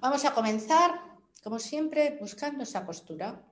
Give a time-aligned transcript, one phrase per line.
[0.00, 0.90] Vamos a comenzar,
[1.44, 3.44] como siempre, buscando esa postura.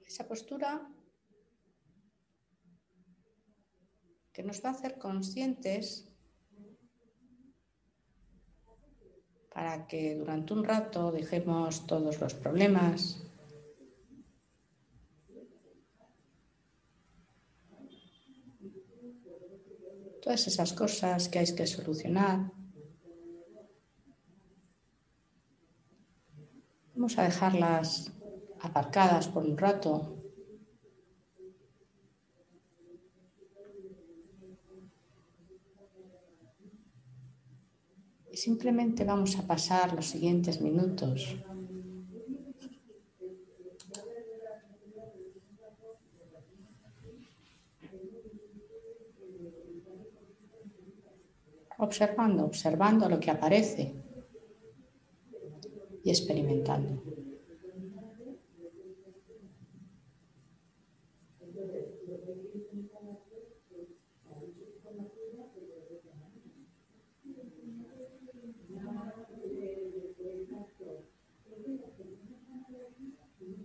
[0.00, 0.88] Esa postura
[4.32, 6.08] que nos va a hacer conscientes
[9.52, 13.22] para que durante un rato dejemos todos los problemas,
[20.22, 22.59] todas esas cosas que hay que solucionar.
[27.00, 28.12] Vamos a dejarlas
[28.60, 30.22] aparcadas por un rato.
[38.30, 41.38] Y simplemente vamos a pasar los siguientes minutos
[51.78, 54.09] observando, observando lo que aparece
[56.10, 57.02] experimentando.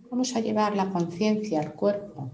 [0.09, 2.31] Vamos a llevar la conciencia al cuerpo.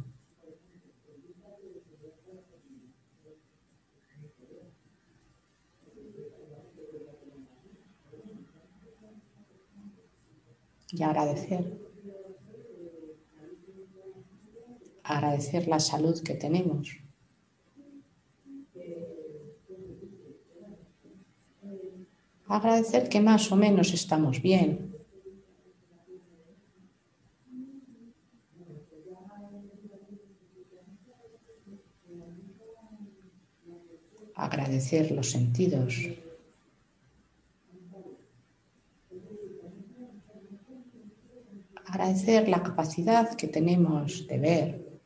[10.91, 11.79] Y agradecer.
[15.03, 16.97] Agradecer la salud que tenemos.
[22.47, 24.91] Agradecer que más o menos estamos bien.
[34.35, 36.20] Agradecer los sentidos.
[41.91, 45.01] Agradecer la capacidad que tenemos de ver,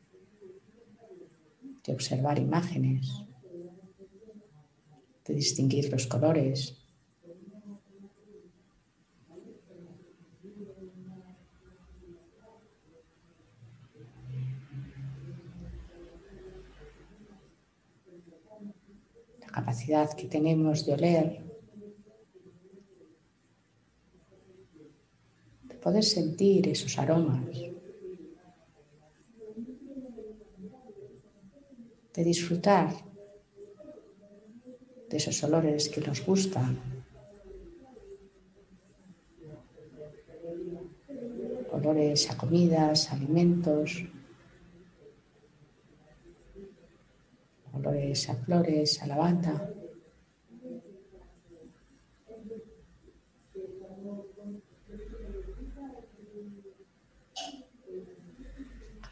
[1.84, 3.24] de observar imágenes,
[5.24, 6.78] de distinguir los colores.
[19.40, 21.45] La capacidad que tenemos de oler
[25.86, 27.46] poder sentir esos aromas,
[32.12, 32.90] de disfrutar
[35.08, 36.74] de esos olores que nos gustan.
[41.70, 44.02] Olores a comidas, alimentos,
[47.72, 49.75] olores a flores, a lavanda.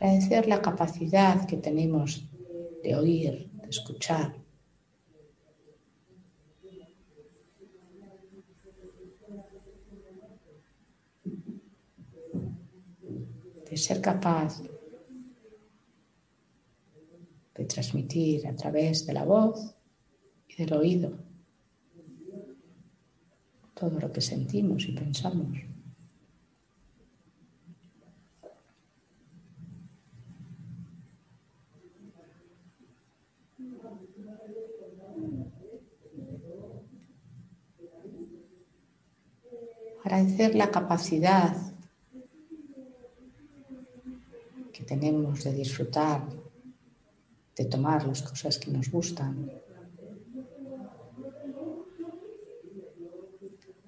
[0.00, 2.28] Agradecer la capacidad que tenemos
[2.82, 4.44] de oír, de escuchar.
[13.70, 14.62] de ser capaz
[17.56, 19.74] de transmitir a través de la voz
[20.46, 21.18] y del oído
[23.74, 25.73] todo lo que sentimos y pensamos.
[40.04, 41.56] Agradecer la capacidad
[44.70, 46.28] que tenemos de disfrutar,
[47.56, 49.50] de tomar las cosas que nos gustan,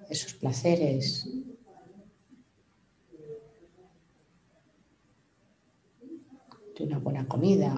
[0.09, 1.29] esos placeres.
[6.75, 7.73] de una buena comida,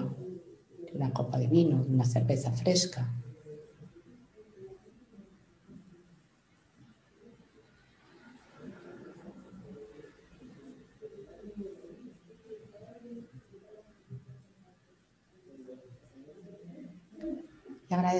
[0.84, 3.19] de una copa de vino, de una cerveza fresca.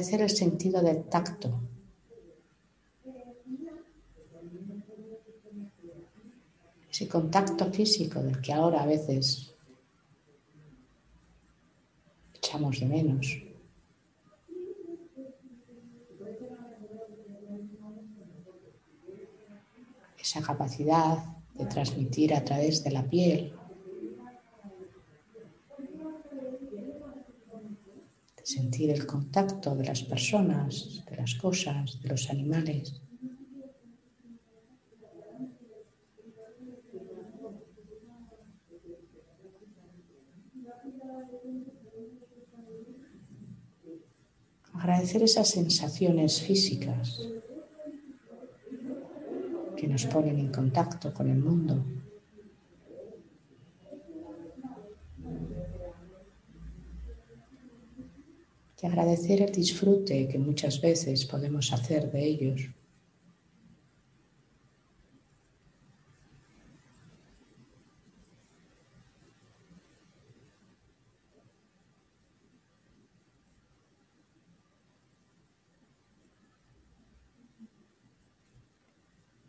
[0.01, 1.61] El sentido del tacto.
[6.91, 9.55] Ese contacto físico del que ahora a veces
[12.35, 13.43] echamos de menos.
[20.19, 21.19] Esa capacidad
[21.53, 23.55] de transmitir a través de la piel
[28.43, 33.01] sentir el contacto de las personas, de las cosas, de los animales.
[44.73, 47.21] Agradecer esas sensaciones físicas
[49.77, 51.85] que nos ponen en contacto con el mundo.
[58.83, 62.71] Y agradecer el disfrute que muchas veces podemos hacer de ellos.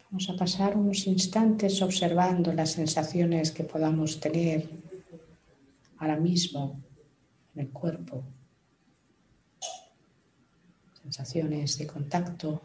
[0.10, 4.70] Vamos a pasar unos instantes observando las sensaciones que podamos tener
[6.00, 6.82] ahora mismo
[7.56, 8.26] en el cuerpo
[11.04, 12.62] sensaciones de contacto.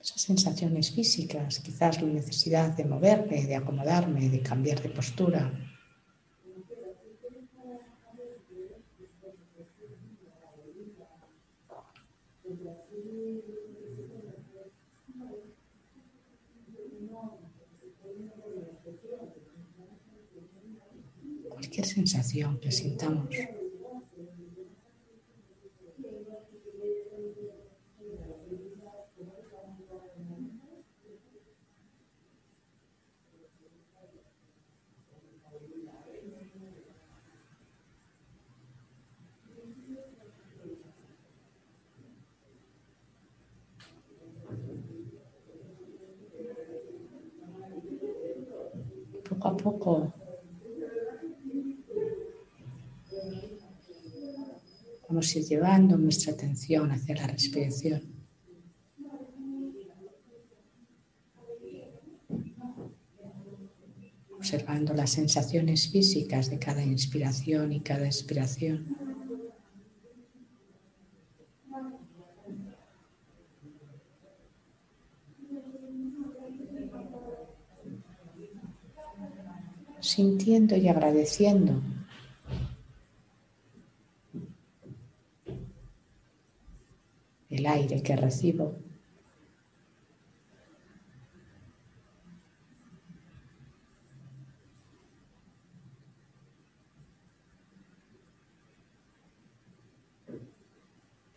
[0.00, 5.73] Esas sensaciones físicas, quizás la necesidad de moverme, de acomodarme, de cambiar de postura.
[21.84, 23.28] Cualquier sensación que sintamos.
[49.28, 50.23] Poco a poco
[55.14, 58.02] Vamos a ir llevando nuestra atención hacia la respiración.
[64.32, 68.96] Observando las sensaciones físicas de cada inspiración y cada expiración.
[80.00, 81.80] Sintiendo y agradeciendo
[87.54, 88.74] el aire que recibo.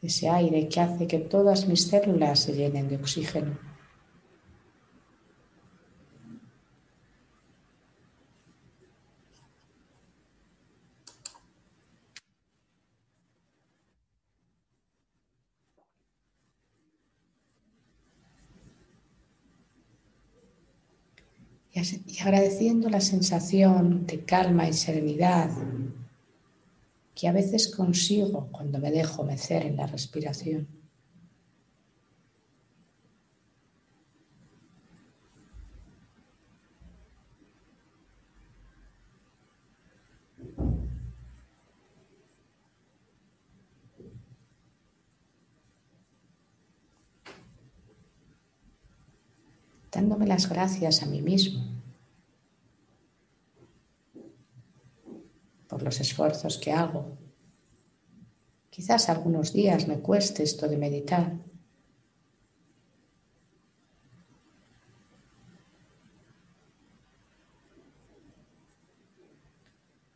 [0.02, 3.58] Ese aire que hace que todas mis células se llenen de oxígeno.
[22.06, 25.50] y agradeciendo la sensación de calma y serenidad
[27.16, 30.68] que a veces consigo cuando me dejo mecer en la respiración.
[49.90, 51.78] dándome las gracias a mí mismo
[55.68, 57.18] por los esfuerzos que hago.
[58.70, 61.32] Quizás algunos días me cueste esto de meditar.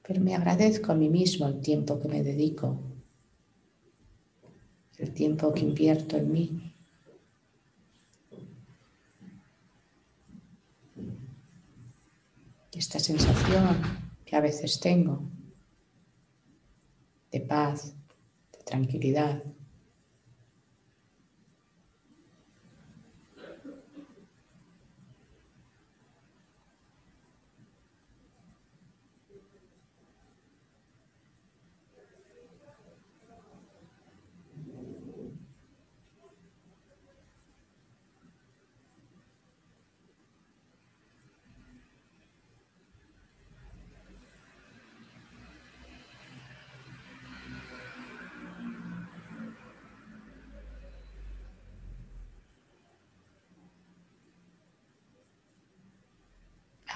[0.06, 2.78] Pero me agradezco a mí mismo el tiempo que me dedico,
[4.98, 6.68] el tiempo que invierto en mí.
[12.74, 13.78] esta sensación
[14.26, 15.22] que a veces tengo
[17.32, 17.96] de paz,
[18.52, 19.44] de tranquilidad.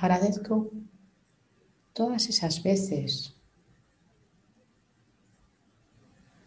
[0.02, 0.72] Agradezco
[1.94, 3.34] todas esas veces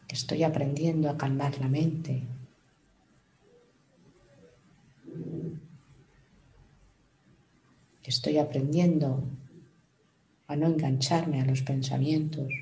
[0.06, 2.26] que estoy aprendiendo a calmar la mente.
[8.02, 9.22] Que estoy aprendiendo
[10.46, 12.52] a no engancharme a los pensamientos.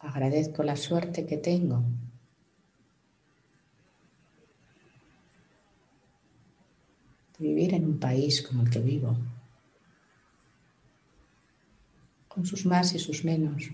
[0.00, 1.82] Agradezco la suerte que tengo.
[7.38, 9.16] De vivir en un país como el que vivo,
[12.26, 13.70] con sus más y sus menos.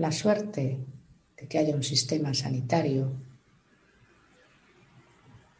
[0.00, 0.78] la suerte
[1.36, 3.12] de que haya un sistema sanitario,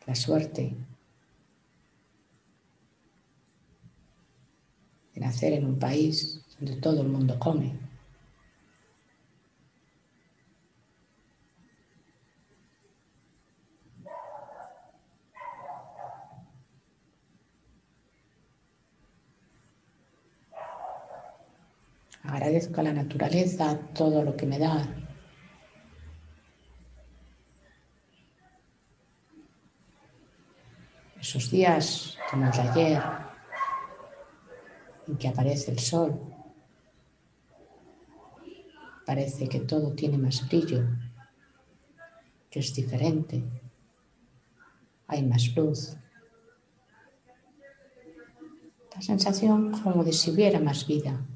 [0.06, 0.74] la suerte
[5.20, 7.72] nacer en un país donde todo el mundo come.
[22.22, 24.86] Agradezco a la naturaleza todo lo que me da.
[31.20, 33.02] Esos días como los ayer,
[35.11, 36.21] en que aparece el sol,
[39.05, 40.87] parece que todo tiene más brillo,
[42.49, 43.43] que es diferente,
[45.09, 45.97] hay más luz.
[48.95, 51.26] La sensación como de si hubiera más vida.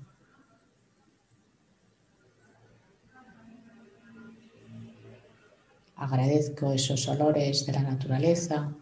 [5.96, 8.72] Agradezco esos olores de la naturaleza,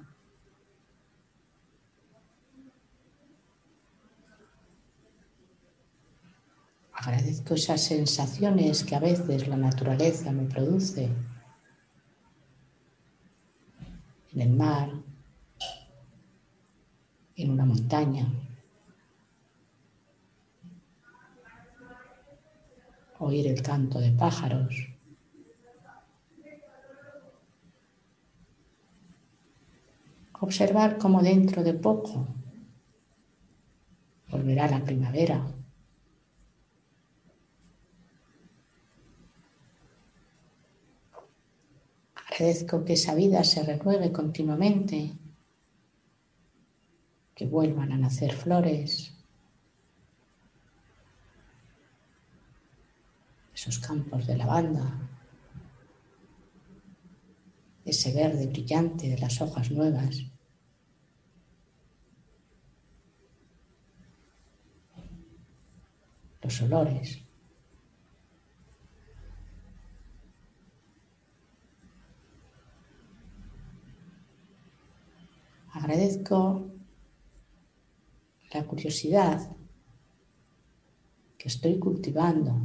[7.05, 11.09] Agradezco esas sensaciones que a veces la naturaleza me produce
[14.33, 14.89] en el mar,
[17.35, 18.33] en una montaña,
[23.19, 24.89] oír el canto de pájaros.
[30.39, 32.29] Observar cómo dentro de poco
[34.31, 35.62] volverá la primavera.
[42.33, 45.13] Agradezco que esa vida se renueve continuamente,
[47.35, 49.13] que vuelvan a nacer flores,
[53.55, 55.11] esos campos de lavanda,
[57.85, 60.25] ese verde brillante de las hojas nuevas.
[66.41, 67.32] Los olores.
[75.83, 76.71] Agradezco
[78.53, 79.51] la curiosidad
[81.37, 82.57] que estoy cultivando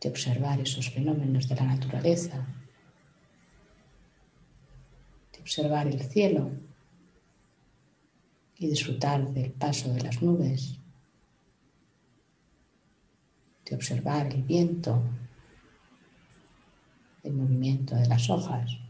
[0.00, 2.46] de observar esos fenómenos de la naturaleza,
[5.32, 6.52] de observar el cielo
[8.56, 10.78] y disfrutar del paso de las nubes,
[13.64, 15.02] de observar el viento,
[17.24, 18.83] el movimiento de las hojas.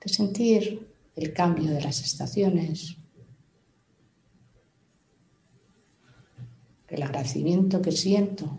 [0.00, 2.96] De sentir el cambio de las estaciones,
[6.88, 8.58] el agradecimiento que siento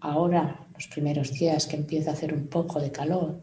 [0.00, 3.42] ahora, los primeros días que empieza a hacer un poco de calor.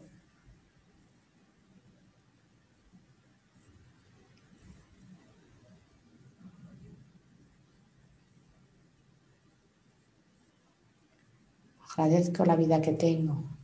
[11.96, 13.57] Agradezco la vida que tengo,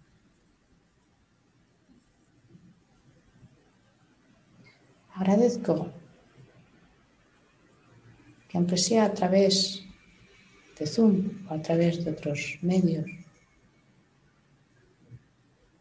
[5.15, 5.93] Agradezco
[8.49, 9.85] que aunque sea a través
[10.77, 13.07] de Zoom o a través de otros medios,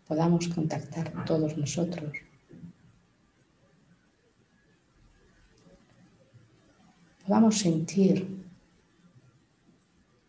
[0.07, 2.13] podamos contactar todos nosotros.
[7.25, 8.15] Podamos sentir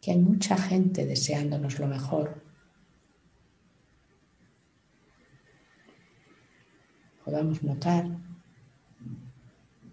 [0.00, 2.44] que hay mucha gente deseándonos lo mejor
[7.24, 8.23] podamos notar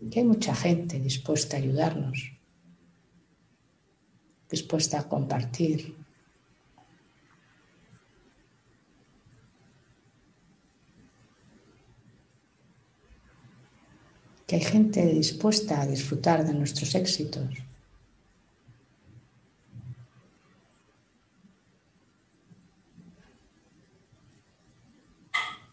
[0.09, 2.31] que hay mucha gente dispuesta a ayudarnos,
[4.49, 5.95] dispuesta a compartir.
[14.47, 17.49] Que hay gente dispuesta a disfrutar de nuestros éxitos.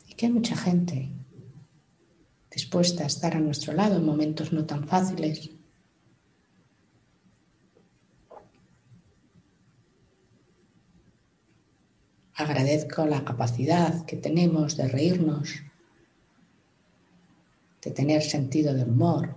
[0.06, 1.18] Y que hay mucha gente
[2.77, 5.51] a estar a nuestro lado en momentos no tan fáciles.
[12.35, 15.63] Agradezco la capacidad que tenemos de reírnos,
[17.83, 19.37] de tener sentido de humor,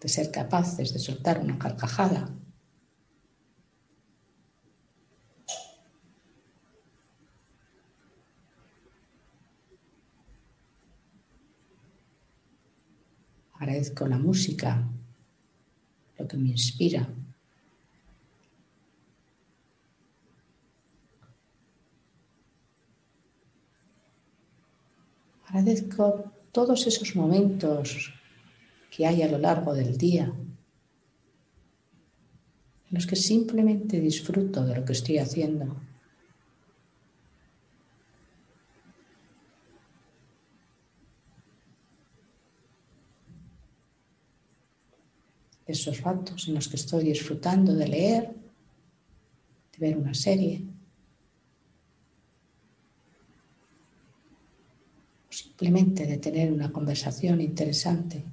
[0.00, 2.28] de ser capaces de soltar una carcajada.
[13.86, 14.82] Agradezco la música,
[16.18, 17.06] lo que me inspira.
[25.46, 28.12] Agradezco todos esos momentos
[28.90, 30.24] que hay a lo largo del día
[32.88, 35.76] en los que simplemente disfruto de lo que estoy haciendo.
[45.66, 48.34] Esos ratos en los que estoy disfrutando de leer,
[49.72, 50.64] de ver una serie,
[55.28, 58.24] o simplemente de tener una conversación interesante.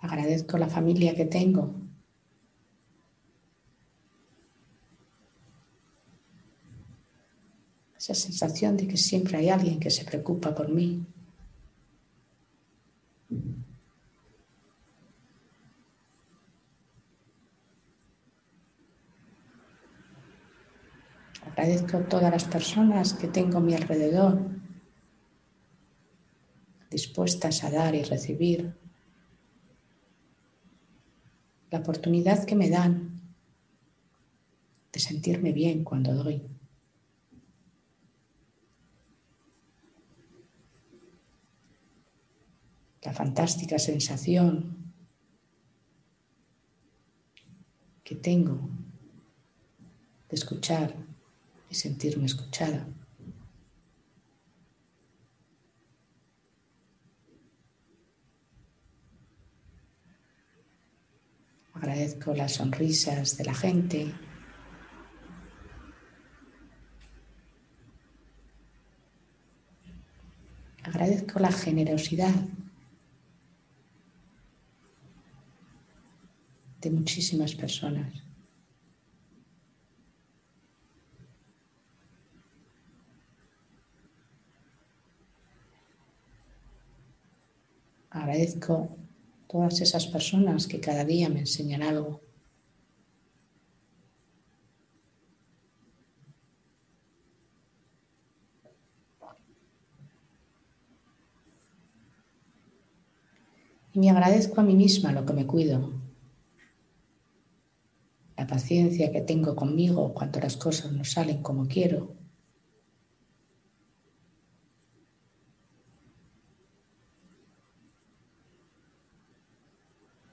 [0.00, 1.74] Agradezco la familia que tengo,
[8.02, 11.06] esa sensación de que siempre hay alguien que se preocupa por mí.
[21.46, 24.50] Agradezco a todas las personas que tengo a mi alrededor,
[26.90, 28.74] dispuestas a dar y recibir.
[31.70, 33.20] La oportunidad que me dan
[34.92, 36.51] de sentirme bien cuando doy.
[43.02, 44.76] La fantástica sensación
[48.04, 48.70] que tengo
[50.28, 50.94] de escuchar
[51.68, 52.86] y sentirme escuchada.
[61.74, 64.14] Agradezco las sonrisas de la gente.
[70.84, 72.34] Agradezco la generosidad
[76.82, 78.12] de muchísimas personas.
[88.10, 88.88] Agradezco
[89.48, 92.20] todas esas personas que cada día me enseñan algo.
[103.94, 106.01] Y me agradezco a mí misma lo que me cuido,
[108.42, 112.16] la paciencia que tengo conmigo cuando las cosas no salen como quiero.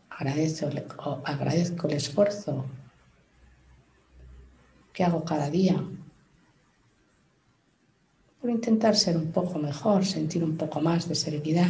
[0.09, 2.65] Agradezco, agradezco el esfuerzo
[4.91, 5.77] que hago cada día
[8.41, 11.69] por intentar ser un poco mejor, sentir un poco más de serenidad.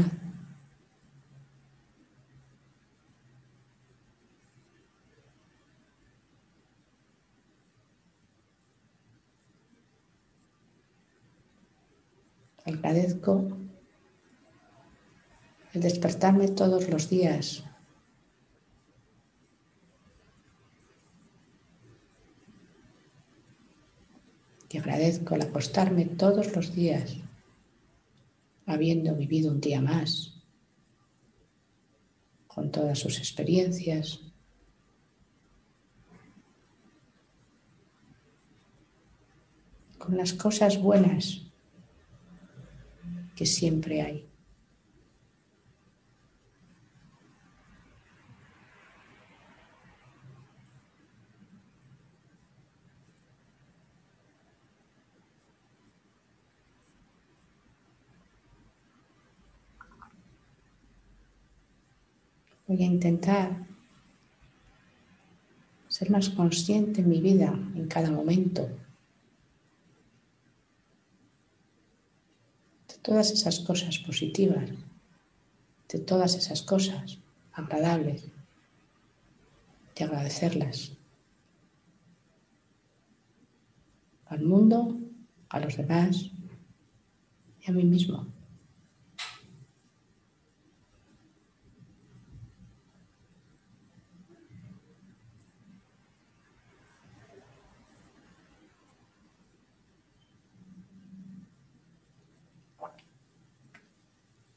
[12.70, 13.48] Agradezco
[15.74, 17.64] el despertarme todos los días.
[24.72, 27.18] Y agradezco el acostarme todos los días,
[28.68, 30.44] habiendo vivido un día más,
[32.46, 34.20] con todas sus experiencias,
[39.98, 41.49] con las cosas buenas
[43.40, 44.26] que siempre hay.
[62.68, 63.66] Voy a intentar
[65.88, 68.68] ser más consciente en mi vida en cada momento.
[73.02, 74.70] Todas esas cosas positivas,
[75.90, 77.20] de todas esas cosas
[77.54, 78.26] agradables,
[79.96, 80.94] de agradecerlas
[84.28, 84.98] al mundo,
[85.50, 86.32] a los demás
[87.62, 88.28] y a mí mismo.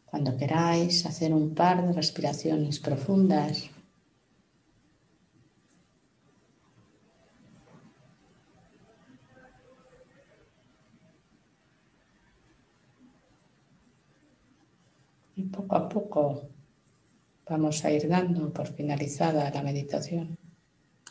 [0.06, 3.70] Cuando queráis hacer un par de respiraciones profundas,
[15.36, 16.22] y poco a poco
[17.48, 20.36] vamos a ir dando por finalizada la meditación.